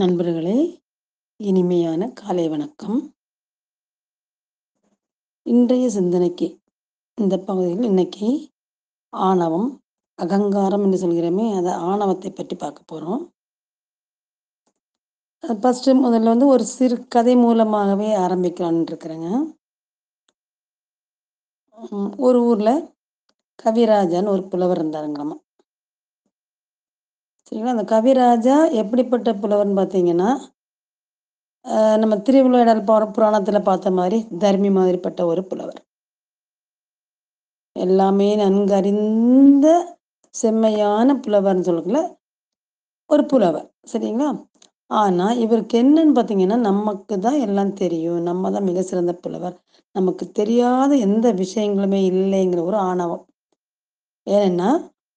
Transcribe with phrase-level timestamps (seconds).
[0.00, 0.56] நண்பர்களே
[1.40, 2.98] இனிமையான காலை வணக்கம்.
[5.46, 6.46] இன்றைய சிந்தனைக்கு
[7.18, 8.28] இந்த பகுதியில் இன்னைக்கு
[9.12, 9.66] ஆணவம்
[10.18, 13.24] அகங்காரம் என்று சொல்கிறோமே அதை ஆணவத்தை பற்றி பார்க்க போகிறோம்
[15.44, 19.28] ஃபஸ்ட்டு முதல்ல வந்து ஒரு சிறு கதை மூலமாகவே ஆரம்பிக்கலான்னு இருக்கிறேங்க
[22.28, 22.74] ஒரு ஊரில்
[23.64, 25.36] கவிராஜான்னு ஒரு புலவர் இருந்தாருங்களாமா.
[27.48, 30.30] சரிங்களா அந்த கவிராஜா எப்படிப்பட்ட புலவர்னு பார்த்தீங்கன்னா
[32.02, 35.80] நம்ம திருவிளையாடல் புற புராணத்தில் பார்த்த மாதிரி தர்மி மாதிரிப்பட்ட ஒரு புலவர்.
[37.76, 39.66] எல்லாமே நன்கறிந்த
[40.34, 42.00] செம்மையான புலவர்னு சொல்லக்குள்ள
[43.10, 43.66] ஒரு புலவர்.
[43.92, 44.30] சரிங்களா?
[44.90, 48.20] ஆனால் இவருக்கு என்னன்னு பார்த்தீங்கன்னா நமக்கு தான் எல்லாம் தெரியும்.
[48.28, 49.56] நம்ம தான் மிக சிறந்த புலவர்.
[49.94, 53.24] நமக்கு தெரியாத எந்த விஷயங்களுமே இல்லைங்கிற ஒரு ஆணவம்.
[54.26, 54.70] ஏன்னா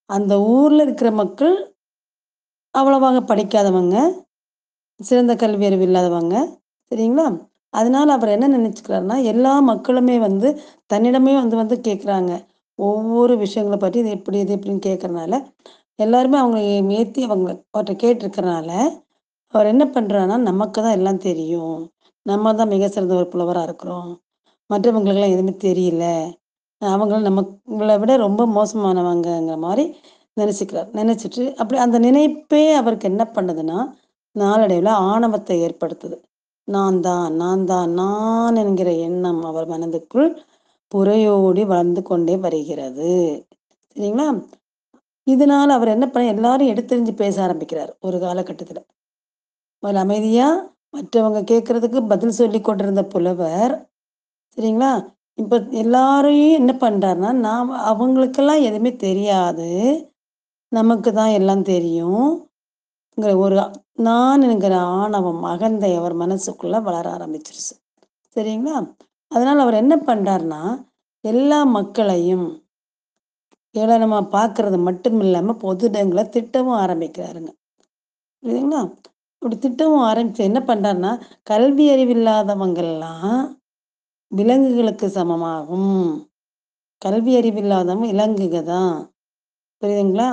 [0.10, 1.56] அந்த ஊரில் இருக்கிற மக்கள்
[2.76, 3.96] அவ்வளவாக படிக்காதவங்க
[5.00, 6.36] சிறந்த கல்வி அறிவு இல்லாதவங்க
[6.92, 7.26] சரிங்களா?
[7.74, 10.48] அதனால அவர் என்ன நினைச்சுக்கிறாருன்னா எல்லா மக்களுமே வந்து
[10.94, 12.32] தன்னிடமே வந்து வந்து கேட்குறாங்க
[12.80, 15.34] ஒவ்வொரு விஷயங்களை பற்றி இது எப்படி இது எப்படின்னு கேட்கறனால
[16.00, 16.60] எல்லாருமே அவங்க
[17.00, 18.70] ஏற்றி அவங்க அவர்கிட்ட கேட்டிருக்கறனால
[19.54, 21.80] அவர் என்ன பண்ணுறாருன்னா நமக்கு தான் எல்லாம் தெரியும்.
[22.26, 24.12] நம்ம தான் மிக சிறந்த ஒரு புலவராக இருக்கிறோம்.
[24.70, 26.06] மற்றவங்களுக்கெல்லாம் எதுவுமே தெரியல.
[26.82, 29.86] அவங்களும் நம்மளை விட ரொம்ப மோசமானவங்கங்கிற மாதிரி
[30.38, 30.90] நினச்சிக்கிறார்.
[31.00, 33.80] நினச்சிட்டு அப்படி அந்த நினைப்பே அவருக்கு என்ன பண்ணுதுன்னா
[34.36, 36.18] நாளடைவில் ஆணவத்தை ஏற்படுத்துது.
[36.68, 40.30] நான் தான் நான் தான் நான் என்கிற எண்ணம் அவர் மனதுக்குள்
[40.92, 43.14] புறையோடி வளர்ந்து கொண்டே வருகிறது.
[43.96, 44.28] சரிங்களா?
[45.28, 48.84] இதனால அவர் என்ன பண்ண எல்லாரும் எடுத்தெறிஞ்சு பேச ஆரம்பிக்கிறார் ஒரு காலகட்டத்தில்.
[49.84, 50.48] ஒரு அமைதியா
[50.96, 53.74] மற்றவங்க கேட்கறதுக்கு பதில் சொல்லி கொண்டிருந்த புலவர்
[54.58, 54.92] சரிங்களா?
[55.38, 59.70] இப்போ எல்லாரையும் என்ன பண்றாருன்னா நாம் அவங்களுக்கெல்லாம் எதுவுமே தெரியாது.
[60.72, 63.56] நமக்கு தான் எல்லாம் தெரியும்ங்கிற ஒரு
[64.08, 67.74] நான் என்கிற ஆணவம் அகந்தை அவர் மனசுக்குள்ள வளர ஆரம்பிச்சிருச்சு.
[68.36, 68.76] சரிங்களா?
[69.32, 70.62] அதனால் அவர் என்ன பண்ணுறாருன்னா
[71.24, 72.48] எல்லா மக்களையும்
[73.76, 77.52] ஏளனமா பார்க்கறது மட்டும் இல்லாமல் பொது இடங்களை திட்டவும் ஆரம்பிக்கிறாருங்க.
[78.44, 78.82] புரியுதுங்களா
[79.42, 81.12] அப்படி திட்டவும் ஆரம்பித்து என்ன பண்ணுறாருன்னா
[81.44, 83.38] கல்வி அறிவில்லாதவங்கெல்லாம்
[84.32, 86.04] விலங்குகளுக்கு சமமாகும்.
[87.02, 88.94] கல்வி அறிவில்லாதவங்க விலங்குக தான்
[89.82, 90.28] புரியுதுங்களா?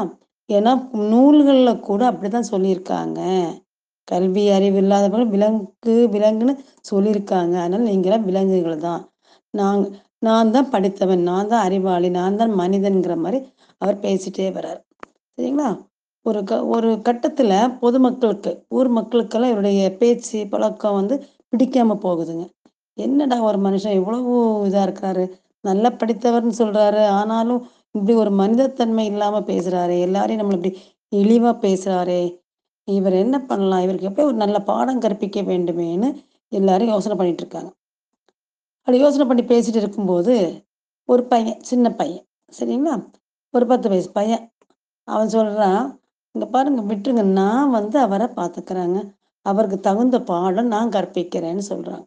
[0.48, 0.72] ஏன்னா
[1.12, 3.20] நூல்களில் கூட அப்படிதான் சொல்லியிருக்காங்க.
[4.08, 6.54] கல்வி அறிவு இல்லாதவர்கள் விலங்கு விலங்குன்னு
[6.90, 7.54] சொல்லியிருக்காங்க.
[7.64, 9.02] அதனால் நீங்களாம் விலங்குகள் தான்.
[9.54, 9.82] நான்
[10.26, 13.38] நான் தான் படித்தவன் நான் தான் அறிவாளி நான் தான் மனிதன்கிற மாதிரி
[13.80, 14.80] அவர் பேசிட்டே வர்றார்.
[15.38, 15.68] சரிங்களா?
[16.26, 21.16] ஒரு க ஒரு கட்டத்தில் பொதுமக்களுக்கு ஊர் மக்களுக்கெல்லாம் இவருடைய பேச்சு பழக்கம் வந்து
[21.52, 22.44] பிடிக்காமல் போகுதுங்க.
[22.98, 24.32] என்னடா ஒரு மனுஷன் இவ்வளவு
[24.68, 25.24] இதாக இருக்கிறாரு?
[25.64, 27.62] நல்லா படித்தவர்னு சொல்கிறாரு ஆனாலும்
[27.98, 30.72] இப்படி ஒரு மனிதத்தன்மை இல்லாம பேசுறாரு எல்லாரையும் நம்மளை இப்படி
[31.16, 32.22] இழிவா பேசுறாரே
[32.88, 36.08] இவர் என்ன பண்ணலாம் இவருக்கு எப்படி ஒரு நல்ல பாடம் கற்பிக்க வேண்டுமேன்னு
[36.48, 37.70] எல்லாரும் யோசனை பண்ணிட்டு இருக்காங்க.
[38.78, 40.64] அப்படி யோசனை பண்ணி பேசிட்டு இருக்கும்போது
[41.04, 42.24] ஒரு பையன் சின்ன பையன்
[42.58, 42.94] சரிங்களா?
[43.50, 44.44] ஒரு பத்து வயசு பையன்.
[45.04, 45.82] அவன் சொல்றான்
[46.34, 48.98] இங்க பாருங்க விட்டுருங்க நான் வந்து அவரை பார்த்துக்கிறேங்க.
[49.46, 52.04] அவருக்கு தகுந்த பாடம் நான் கற்பிக்கிறேன்னு சொல்றான்.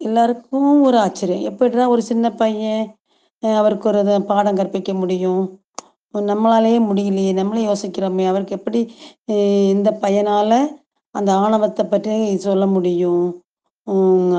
[0.00, 1.46] எல்லாருக்கும் ஒரு ஆச்சரியம்.
[1.52, 2.97] எப்படிடா ஒரு சின்ன பையன்
[3.42, 5.42] அவருக்கு ஒரு பாடம் கற்பிக்க முடியும்.
[6.30, 8.80] நம்மளாலேயே முடியலையே நம்மளே யோசிக்கிறோமே அவருக்கு எப்படி
[9.72, 10.60] இந்த பையனால்
[11.14, 12.14] அந்த ஆணவத்தை பற்றி
[12.46, 13.26] சொல்ல முடியும்?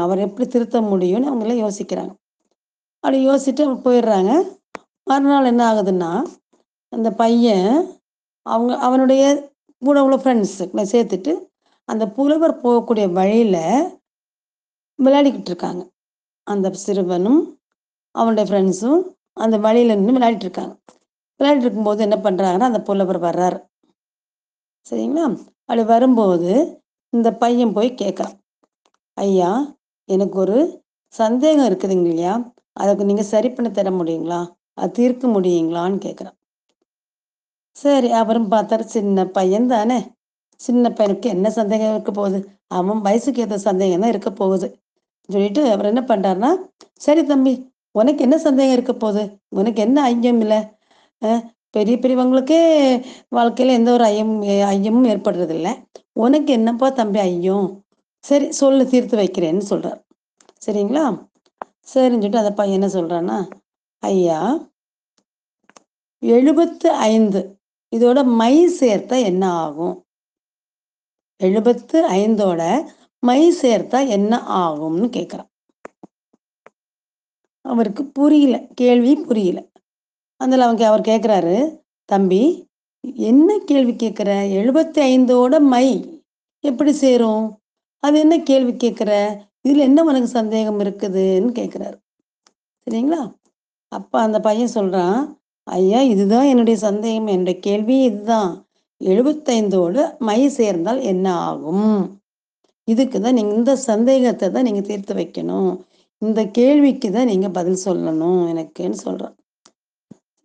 [0.03, 2.13] அவர் எப்படி திருத்த முடியும்னு அவங்களே யோசிக்கிறாங்க.
[3.03, 4.31] அப்படி யோசிச்சுட்டு போயிடுறாங்க.
[5.09, 6.11] மறுநாள் என்ன ஆகுதுன்னா
[6.93, 7.69] அந்த பையன்
[8.45, 9.23] அவங்க அவனுடைய
[9.81, 11.33] கூட உள்ள ஃப்ரெண்ட்ஸுங்களை சேர்த்துட்டு
[11.89, 13.61] அந்த புலவர் போகக்கூடிய வழியில்
[14.99, 15.81] விளையாடிக்கிட்டு இருக்காங்க.
[16.47, 17.41] அந்த சிறுவனும்
[18.11, 19.01] அவனுடைய ஃப்ரெண்ட்ஸும்
[19.33, 20.75] அந்த வழியில நின்று விளையாடிட்டு இருக்காங்க.
[21.39, 23.57] விளையாடிட்டு இருக்கும்போது என்ன பண்ணுறாங்கன்னா அந்த புலவர் வர்றார்.
[24.91, 25.25] சரிங்களா?
[25.65, 28.37] அப்படி வரும்போது இந்த பையன் போய் கேட்குறான்.
[29.13, 29.75] ஐயா
[30.05, 32.53] எனக்கு ஒரு சந்தேகம் இருக்குதுங்க இல்லையா?
[32.73, 34.53] அதுக்கு நீங்கள் சரி பண்ணி தர முடியுங்களா?
[34.73, 36.37] அது தீர்க்க முடியுங்களான்னு கேட்குறான்.
[37.71, 39.99] சரி அவரும் பார்த்தாரு சின்ன பையன் தானே.
[40.55, 42.39] சின்ன பையனுக்கு என்ன சந்தேகம் இருக்க போகுது?
[42.67, 44.79] அவன் வயசுக்கு ஏற்ற சந்தேகம் தான் இருக்க போகுது.
[45.25, 46.51] சொல்லிட்டு அவர் என்ன பண்ணுறாருன்னா
[46.95, 49.23] சரி தம்பி உனக்கு என்ன சந்தேகம் இருக்க போகுது?
[49.59, 50.59] உனக்கு என்ன ஐயம் இல்லை?
[51.75, 52.59] பெரிய பெரியவங்களுக்கே
[53.37, 54.33] வாழ்க்கையில எந்த ஒரு ஐயம்
[54.73, 55.73] ஐயமும் ஏற்படுறது இல்லை.
[56.25, 57.67] உனக்கு என்னப்பா தம்பி ஐயம்?
[58.23, 59.99] சரி சொல்லு தீர்த்து வைக்கிறேன்னு சொல்றார்.
[60.65, 61.05] சரிங்களா?
[61.93, 63.37] சரின்னு சொல்லிட்டு அந்த பையன் என்ன சொல்றான்னா
[64.03, 64.39] ஐயா
[66.23, 67.41] எழுபத்து ஐந்து
[67.93, 69.95] இதோட மை சேர்த்தா என்ன ஆகும்?
[71.41, 72.61] எழுபத்து ஐந்தோட
[73.23, 74.33] மை சேர்த்தா என்ன
[74.63, 75.49] ஆகும்னு கேட்குறான்
[77.65, 79.59] அவருக்கு புரியல கேள்வி புரியல
[80.41, 81.57] அதில் அவங்க அவர் கேட்குறாரு
[82.09, 82.43] தம்பி
[83.03, 84.29] என்ன கேள்வி கேட்குற
[84.59, 85.87] எழுபத்தி ஐந்தோட மை
[86.63, 87.45] எப்படி சேரும்?
[88.03, 89.11] அது என்ன கேள்வி கேட்குற?
[89.61, 91.97] இதில் என்ன உனக்கு சந்தேகம் இருக்குதுன்னு கேட்குறாரு.
[92.87, 93.21] சரிங்களா?
[93.91, 95.19] அப்போ அந்த பையன் சொல்கிறான்
[95.67, 97.27] ஐயா இதுதான் என்னுடைய சந்தேகம்.
[97.27, 98.51] என்னுடைய கேள்வி இதுதான்.
[99.01, 102.19] 75ஓடு மை சேர்ந்தால் என்ன ஆகும்?
[102.83, 105.71] இதுக்கு தான் நீங்கள் இந்த சந்தேகத்தை தான் நீங்கள் தீர்த்து வைக்கணும்.
[106.21, 109.35] இந்த கேள்விக்கு தான் நீங்கள் பதில் சொல்லணும் எனக்குன்னு சொல்கிறான்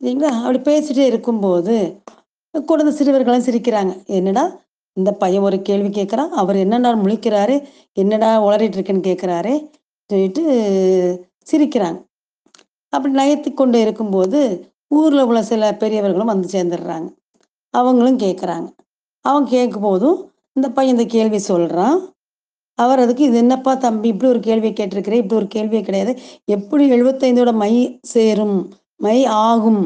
[0.00, 0.32] சரிங்களா?
[0.41, 1.75] அப்படி பேசிட்டே இருக்கும்போது,
[2.55, 3.93] கூட இந்த சிறுவர்களும் சிரிக்கிறாங்க.
[4.19, 4.44] என்னடா!
[4.97, 6.32] இந்த பையன் ஒரு கேள்வி கேட்குறான்.
[6.41, 7.56] அவர் என்னடா முழிக்கிறாரு?
[7.97, 9.55] என்னடா உளறிட்டு இருக்குன்னு கேட்குறாரு
[10.11, 10.43] சொல்லிட்டு
[11.49, 11.99] சிரிக்கிறாங்க.
[12.93, 14.41] அப்படி நயத்தி கொண்டு இருக்கும்போது,
[14.91, 17.09] ஊரில் உள்ள சில பெரியவர்களும் வந்து சேர்ந்துடுறாங்க.
[17.75, 18.69] அவங்களும் கேட்குறாங்க.
[19.25, 20.19] அவன் கேட்கும்போதும்,
[20.56, 21.99] இந்த பையன் இந்த கேள்வி சொல்கிறான்
[22.79, 25.15] அவர் அதுக்கு, "இது என்னப்பா தம்பி இப்படி ஒரு கேள்வியை கேட்டிருக்கிற?
[25.15, 26.12] இப்படி ஒரு கேள்வியே கிடையாது.
[26.49, 27.21] எப்படி 75ஓட
[27.61, 27.73] மை
[28.06, 28.56] சேரும்?
[29.00, 29.82] மை ஆகும்.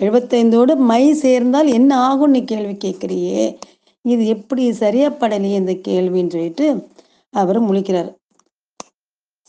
[0.00, 3.42] 75ஓடு மை சேர்ந்தால் என்ன ஆகும்னு நீ கேள்வி கேட்குறியே
[4.04, 6.66] இது எப்படி சரியப்படலையே இந்த கேள்வின்னு" சொல்லிட்டு
[7.34, 8.10] அவர் முழிக்கிறார்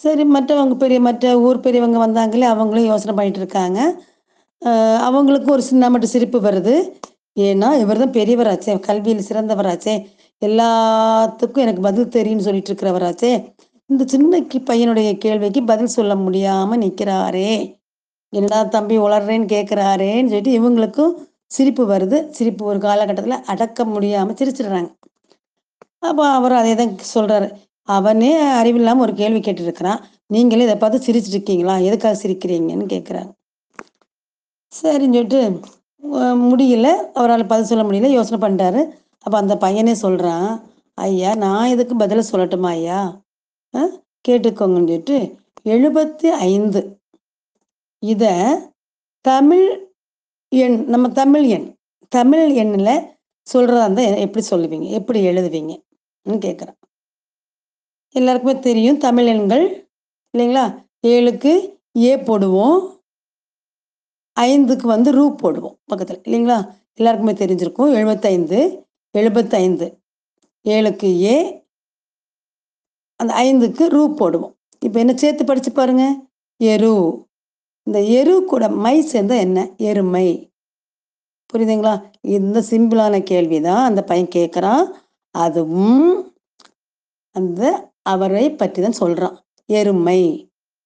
[0.01, 3.80] சரி மற்றவங்க பெரிய மற்ற ஊர் பெரியவங்க வந்தாங்களே, அவங்களும் யோசனை பண்ணிட்டு இருக்காங்க.
[5.07, 6.75] அவங்களுக்கு ஒரு சின்ன மட்டும் சிரிப்பு வருது.
[7.38, 8.74] ஏன்னா, இவர் தான் பெரியவராச்சே!
[8.88, 9.95] கல்வியில் சிறந்தவராச்சே!
[10.42, 13.32] எல்லாத்துக்கும் எனக்கு பதில் தெரியும்னு சொல்லிட்டு இருக்கிறவராச்சே!
[13.90, 14.40] இந்த சின்ன
[14.70, 17.52] பையனுடைய கேள்விக்கு பதில் சொல்ல முடியாம நிற்கிறாரே!
[18.34, 21.14] என்னடா தம்பி உளர்றேன்னு கேட்குறாரேன்னு சொல்லிட்டு இவங்களுக்கும்
[21.52, 22.18] சிரிப்பு வருது.
[22.38, 24.90] சிரிப்பு ஒரு காலகட்டத்தில் அடக்க முடியாமல் சிரிச்சிடுறாங்க.
[26.04, 27.48] அப்போ அவர் அதே தான் சொல்கிறாரு
[27.88, 30.02] "அவனே அறிவில்லாமல் ஒரு கேள்வி கேட்டுருக்கிறான்.
[30.30, 31.76] நீங்களே இதை பார்த்து சிரிச்சுட்டு இருக்கீங்களா?
[31.90, 33.32] எதுக்காக சிரிக்கிறீங்கன்னு?" கேட்குறாங்க.
[34.74, 35.42] சரின்னு சொல்லிட்டு
[36.46, 36.88] முடியல.
[37.20, 38.12] அவரால் பதில் சொல்ல முடியல.
[38.16, 38.82] யோசனை பண்ணிட்டாரு.
[39.25, 40.47] அப்ப அந்த பையனே சொல்றான்,
[40.97, 43.00] "ஐயா நான் இதுக்கு பதில சொல்லட்டுமா ஐயா?
[44.25, 45.18] கேட்டுக்கோங்கன்னு" சொல்லிட்டு
[45.63, 46.81] 75
[48.03, 48.23] இத
[49.25, 49.65] தமிழ்
[50.51, 51.68] எண் நம்ம தமிழ் எண்.
[52.12, 52.94] தமிழ் எண்ணில்
[53.47, 54.88] சொல்றதா இருந்தால் எப்படி சொல்லுவீங்க?
[54.89, 56.77] எப்படி எழுதுவீங்க?ன்னு கேட்குறான்.
[58.15, 59.65] எல்லாருக்குமே தெரியும் தமிழ் எண்கள்
[60.33, 60.65] இல்லைங்களா?
[61.07, 61.53] ஏழுக்கு
[61.97, 62.79] ஏ போடுவோம்.
[64.39, 66.57] ஐந்துக்கு வந்து ரூ போடுவோம் பக்கத்தில் இல்லைங்களா?
[66.95, 67.91] எல்லாருக்குமே தெரிஞ்சிருக்கும்.
[68.00, 68.59] 75
[69.16, 69.88] 75
[70.66, 71.36] 7க்கு ஏ
[73.19, 74.54] அந்த ஐந்துக்கு ரூ போடுவோம்.
[74.81, 76.04] இப்போ என்ன சேர்த்து படித்து பாருங்க.
[76.60, 76.94] எரு.
[77.88, 79.60] இந்த எரு கூட மை சேர்ந்தால் என்ன?
[79.90, 80.28] எருமை.
[81.50, 81.94] புரியுதுங்களா?
[82.38, 84.84] இந்த சிம்பிளான கேள்வி தான் அந்த பையன் கேட்குறான்.
[85.36, 86.06] அதுவும்
[87.36, 87.62] அந்த
[88.14, 89.36] அவரை பற்றி தான் சொல்கிறான்
[89.69, 90.22] எருமை.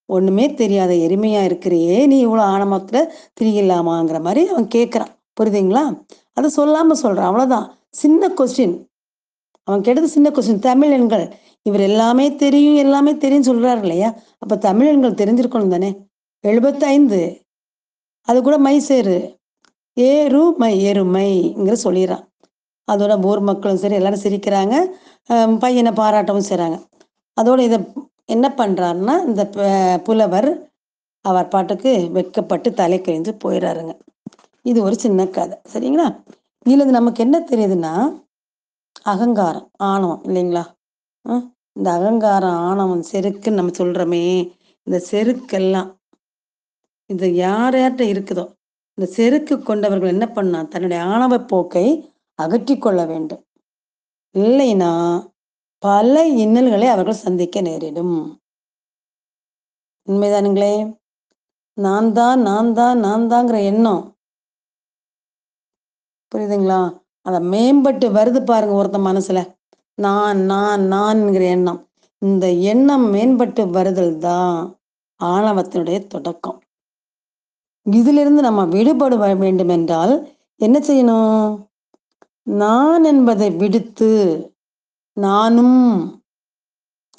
[0.09, 1.95] ஒன்றுமே தெரியாத எருமையாக இருக்கிறியே!
[2.11, 5.13] நீ இவ்வளோ ஆனமத்தில் திரியலாமாங்கிற மாதிரி அவன் கேட்குறான்.
[5.37, 5.83] புரியுதுங்களா?
[6.37, 7.67] அதை சொல்லாமல் சொல்கிறான் அவ்வளோதான்.
[8.01, 8.75] சின்ன கொஸ்டின்.
[9.67, 10.65] அவன் கேட்டது சின்ன கொஸ்டின்.
[10.69, 11.25] தமிழ் எண்கள்.
[11.65, 14.09] இவர் எல்லாமே தெரியும், எல்லாமே தெரியும்னு சொல்றாரு இல்லையா?
[14.43, 15.89] அப்ப தமிழ் எண்கள் தெரிஞ்சிருக்கணும் தானே!
[16.43, 17.21] 75
[18.27, 19.17] அது கூட மை சேரு.
[19.97, 22.23] ஏருமை எருமைங்கிற சொல்லிடுறான்
[22.87, 24.75] அதோட ஊர் மக்களும் சரி எல்லாரும் சிரிக்கிறாங்க.
[25.63, 26.77] பையனை பாராட்டவும் செய்கிறாங்க
[27.37, 27.77] அதோட இதை
[28.35, 29.41] என்ன பண்ணுறாருன்னா இந்த
[30.07, 30.49] புலவர்
[31.25, 33.93] அவர் பாட்டுக்கு வெட்கப்பட்டு தலை கழிஞ்சு போயிடுறாருங்க
[34.65, 35.57] இது ஒரு சின்ன கதை.
[35.73, 36.07] சரிங்களா?
[36.65, 37.91] இதுலருந்து நமக்கு என்ன தெரியுதுன்னா,
[39.05, 40.63] அகங்காரம், ஆணவம் இல்லைங்களா?
[41.75, 44.23] இந்த அகங்காரம், ஆணவம், செருக்குன்னு நம்ம சொல்றோமே,
[44.87, 45.89] இந்த செருக்கெல்லாம்
[47.09, 48.45] இது யார் யார்கிட்ட இருக்குதோ,
[48.97, 51.85] இந்த செருக்கு கொண்டவர்கள் என்ன பண்ணா, தன்னுடைய ஆணவ போக்கை
[52.39, 53.43] அகற்றி கொள்ள வேண்டும்.
[54.35, 54.91] இல்லைன்னா,
[55.83, 58.17] பல இன்னல்களை அவர்கள் சந்திக்க நேரிடும்.
[60.07, 60.73] உண்மைதானுங்களே!
[61.77, 64.03] நான் தான், நான் தான், நான் தாங்கிற எண்ணம்.
[66.35, 66.97] புரியுதுங்களா?
[67.21, 69.53] அத மேம்பட்டு வருது பாருங்க ஒருத்தன் மனசுல.
[69.95, 71.89] நான், நான், நான்ங்கிற எண்ணம்.
[72.17, 74.77] இந்த எண்ணம் மேம்பட்டு வருதல் தான்
[75.23, 76.61] ஆணவத்தினுடைய தொடக்கம்.
[77.83, 81.67] இதிலிருந்து நம்ம விடுபட வேண்டுமென்றால் என்ன செய்யணும்?
[82.43, 84.11] நான் என்பதை விடுத்து,
[85.13, 86.21] நானும்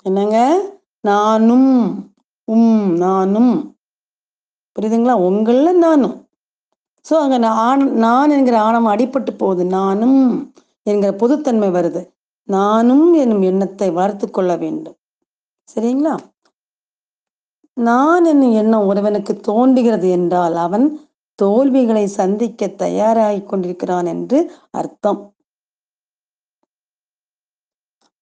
[0.02, 0.60] என்னங்க?
[1.00, 2.04] நானும்,
[2.44, 3.76] உம், நானும்.
[4.80, 5.12] புரியுதுங்களா?
[5.12, 6.25] உங்களில் நானும்.
[7.06, 9.64] ஸோ, அங்கே நான் நான் என்கிற ஆணவம் அடிபட்டு போகுது.
[9.64, 10.20] நானும்
[10.82, 12.02] என்கிற பொதுத்தன்மை வருது.
[12.48, 14.96] நானும் என்னும் எண்ணத்தை வளர்த்துக் கொள்ள வேண்டும்.
[15.68, 16.14] சரிங்களா?
[17.76, 20.86] நான் என்னும் எண்ணம் ஒருவனுக்கு தோன்றுகிறது என்றால், அவன்
[21.38, 24.38] தோல்விகளை சந்திக்க தயாராகி கொண்டிருக்கிறான் என்று
[24.70, 25.20] அர்த்தம்.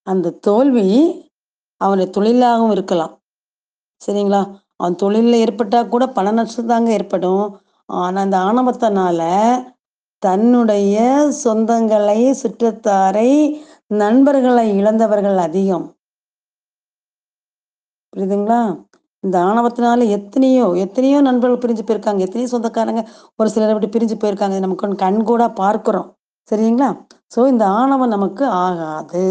[0.07, 0.87] அந்த தோல்வி
[1.81, 3.13] அவனுடைய தொழிலாகவும் இருக்கலாம்.
[4.01, 4.41] சரிங்களா?
[4.75, 7.45] அவன் தொழிலில் ஏற்பட்டால் கூட பண நஷ்டம் தாங்க ஏற்படும்.
[7.89, 9.19] ஆனா, இந்த ஆணவத்தினால
[10.19, 10.95] தன்னுடைய
[11.43, 15.95] சொந்தங்களை, சுற்றத்தாரை, நண்பர்களை இழந்தவர்கள் அதிகம்.
[18.13, 18.85] புரியுதுங்களா?
[19.19, 22.17] இந்த ஆணவத்தினால எத்தனையோ, எத்தனையோ நண்பர்கள் பிரிஞ்சு போயிருக்காங்க.
[22.17, 24.59] எத்தனையோ சொந்தக்காரங்க ஒரு சிலரை விட்டு பிரிஞ்சு போயிருக்காங்க.
[24.59, 26.17] நமக்கு கண் கண்கூடா பார்க்கிறோம்.
[26.51, 27.05] சரிங்களா?
[27.35, 29.23] ஸோ, இந்த ஆணவம் நமக்கு ஆகாது.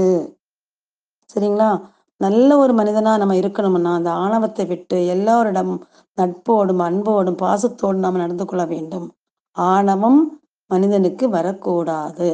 [1.35, 1.81] சரிங்களா?
[2.17, 5.81] நல்ல ஒரு மனிதனா நம்ம இருக்கணும்னா, அந்த ஆணவத்தை விட்டு எல்லாரிடம்
[6.19, 9.07] நட்போடும், அன்போடும், பாசத்தோடும் நாம் நடந்து கொள்ள வேண்டும்.
[9.57, 10.21] ஆணவம்
[10.71, 12.29] மனிதனுக்கு வரக்கூடாது.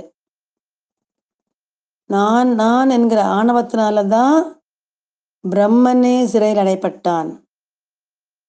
[2.10, 4.38] நான், நான் என்கிற ஆணவத்தினால தான்
[5.44, 7.28] பிரம்மனே சிறையில் அடைப்பட்டான்.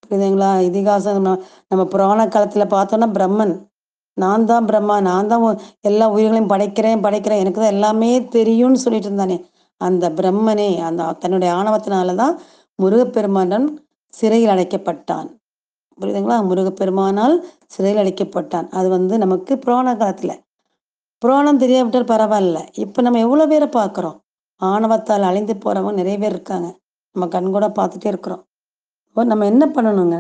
[0.04, 0.52] புரியுதுங்களா?
[0.70, 1.36] இதிகாசம் நம்ம
[1.72, 3.54] நம்ம புராண காலத்துல பார்த்தோம்னா பிரம்மன்.
[4.18, 5.44] நான் தான் பிரம்மா, நான் தான்
[5.90, 7.42] எல்லா உயிர்களையும் படைக்கிறேன், படைக்கிறேன்.
[7.44, 9.38] எனக்கு தான் எல்லாமே தெரியும்னு சொல்லிட்டு இருந்தானே.
[9.82, 12.36] அந்த பிரம்மனே அந்த தன்னுடைய ஆணவத்தினால தான்
[12.80, 13.68] முருகப்பெருமானன்
[14.14, 15.30] சிறையில் அடைக்கப்பட்டான்.
[15.98, 16.38] புரியுதுங்களா?
[16.50, 17.36] முருகப்பெருமானால்
[17.74, 18.68] சிறையில் அடைக்கப்பட்டான்.
[18.78, 20.36] அது வந்து நமக்கு புராண காலத்தில்
[21.22, 24.18] புராணம் தெரியாவிட்டால் பரவாயில்ல இப்போ நம்ம எவ்வளோ பேரை பார்க்குறோம்.
[24.62, 26.70] ஆணவத்தால் அழிந்து போகிறவங்க நிறைய பேர் இருக்காங்க.
[27.16, 28.42] நம்ம கண்கூடா பார்த்துட்டே இருக்கிறோம்.
[29.08, 30.18] இப்போ நம்ம என்ன பண்ணணுங்க,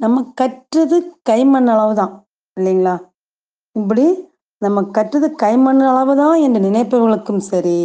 [0.00, 0.96] நம்ம கற்றது
[1.30, 2.12] கைமண் அளவு தான்.
[2.56, 2.94] இல்லைங்களா?
[3.76, 4.06] இப்படி
[4.62, 7.78] நம்ம கற்றது கைமண் அளவு தான் என்ற நினைப்பவர்களுக்கும் சரி,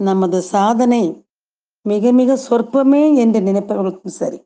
[0.00, 1.02] நமது சாதனை
[1.86, 4.38] மிக மிக சொற்பமே என்று நினைப்பவர்களுக்கும் சரி,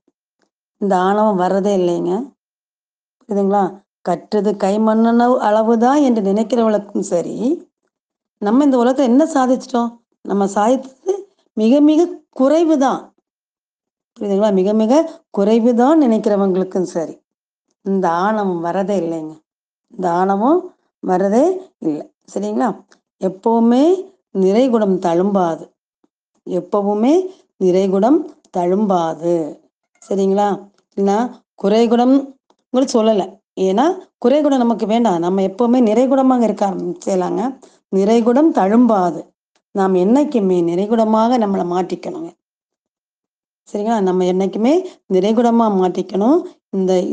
[0.80, 2.12] இந்த ஆணவம் வர்றதே இல்லைங்க.
[3.22, 3.64] புரியுதுங்களா?
[4.08, 7.34] கற்றது கைமண்ணளவு அளவு தான் என்று நினைக்கிறவங்களுக்கும் சரி,
[8.42, 9.90] நம்ம இந்த உலகத்தில் என்ன சாதிச்சிட்டோம்
[10.24, 11.14] நம்ம சாதித்தது
[11.56, 12.00] மிக மிக
[12.40, 13.00] குறைவு தான்.
[14.18, 14.52] புரியுதுங்களா?
[14.60, 14.92] மிக மிக
[15.30, 17.14] குறைவு தான் நினைக்கிறவங்களுக்கும் சரி.
[17.84, 19.34] இந்த ஆணவம் வரதே இல்லைங்க.
[19.94, 20.60] இந்த ஆணவம்
[21.02, 21.44] வரதே
[21.84, 22.68] இல்லை சரிங்களா?
[23.20, 23.84] எப்பவுமே
[24.44, 25.64] நிறைகுடம் தழும்பாது.
[26.46, 27.26] எப்பவுமே
[27.64, 28.18] நிறைகுடம்
[28.56, 29.58] தழும்பாது.
[30.08, 30.68] சரிங்களா?
[30.96, 31.30] இல்லைன்னா
[31.62, 32.34] குறைகுடம்
[32.72, 33.38] சொல்லலை சொல்லல.
[33.60, 33.82] ஏன்னா,
[34.24, 35.18] குறைகுடம் நமக்கு வேண்டாம்.
[35.18, 37.58] நம்ம எப்பவுமே நிறைகுடமாக இருக்க ஆரம்பிச்சலாங்க
[37.96, 39.26] நிறைகுடம் தழும்பாது.
[39.72, 42.30] நாம் என்னைக்குமே நிறைகுடமாக நம்மளை மாட்டிக்கணுங்க
[43.72, 44.00] சரிங்களா?
[44.00, 47.06] நம்ம என்னைக்குமே நிறைகுடமாக மாட்டிக்கணும் இந்த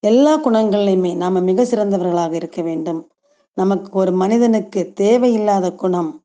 [0.00, 3.10] எல்லா குணங்கள்லையுமே நாம் மிக சிறந்தவர்களாக இருக்க வேண்டும்.
[3.54, 6.22] நமக்கு ஒரு மனிதனுக்கு தேவையில்லாத குணம்.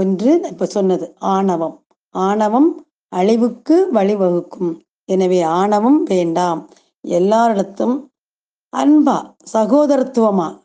[0.00, 1.84] ஒன்று இப்ப சொன்னது ஆணவம்.
[2.10, 4.80] ஆணவம் அழிவுக்கு வழிவகுக்கும்.
[5.04, 6.68] எனவே ஆணவம் வேண்டாம்.
[7.08, 8.08] எல்லாரிடத்தும்
[8.76, 10.58] அன்பா, சகோதரத்துவமா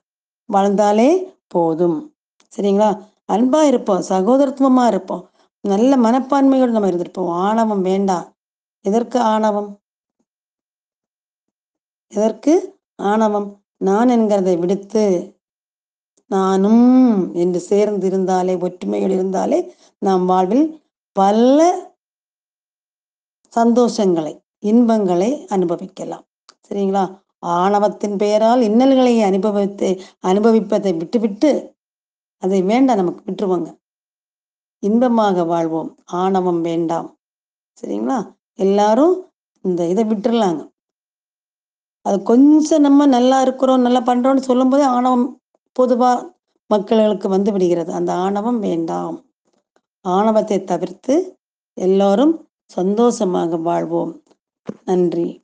[0.45, 2.15] வாழ்ந்தாலே போதும்.
[2.55, 3.01] சரிங்களா?
[3.31, 4.03] அன்பா இருப்போம்.
[4.09, 5.29] சகோதரத்துவமா இருப்போம்.
[5.61, 7.29] நல்ல மனப்பான்மையோடு நம்ம இருந்திருப்போம்.
[7.29, 8.25] ஆணவம் வேண்டாம்.
[8.81, 9.79] எதற்கு ஆணவம்?
[12.07, 13.47] எதற்கு ஆணவம்?
[13.77, 15.34] நான் என்கிறதை விடுத்து,
[16.25, 21.57] நானும் என்று சேர்ந்து இருந்தாலே, ஒற்றுமையோடு இருந்தாலே, நாம் வாழ்வில் பல
[23.55, 26.25] சந்தோஷங்களை, இன்பங்களை அனுபவிக்கலாம்.
[26.69, 27.23] சரிங்களா?
[27.39, 31.75] ஆணவத்தின் பெயரால் இன்னல்களை அனுபவித்து அனுபவிப்பதை விட்டுவிட்டு,
[32.37, 33.77] அதை வேண்டாம் நமக்கு விட்டுருவோங்க.
[34.79, 35.97] இன்பமாக வாழ்வோம்.
[36.05, 37.17] ஆணவம் வேண்டாம்.
[37.81, 38.33] சரிங்களா?
[38.53, 40.71] எல்லாரும் இந்த இதை விட்டுறலாங்க.
[42.01, 45.39] அது கொஞ்சம் நம்ம நல்லா இருக்கிறோம், நல்லா பண்றோம்னு சொல்லும்போதே ஆணவம்
[45.75, 46.33] பொதுவாக
[46.67, 47.91] மக்களுக்கு வந்து விடுகிறது.
[47.93, 49.25] அந்த ஆணவம் வேண்டாம்.
[50.01, 51.37] ஆணவத்தை தவிர்த்து
[51.73, 54.23] எல்லோரும் சந்தோஷமாக வாழ்வோம்.
[54.85, 55.41] நன்றி.